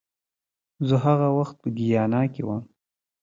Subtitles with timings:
[0.87, 2.63] زه هغه وخت په ګیانا کې وم